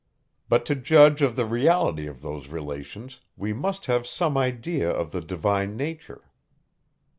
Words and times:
But 0.49 0.65
to 0.65 0.73
judge 0.73 1.21
of 1.21 1.35
the 1.35 1.45
reality 1.45 2.07
of 2.07 2.23
those 2.23 2.47
relations, 2.47 3.19
we 3.37 3.53
must 3.53 3.85
have 3.85 4.07
some 4.07 4.35
idea 4.35 4.89
of 4.89 5.11
the 5.11 5.21
divine 5.21 5.77
nature. 5.77 6.31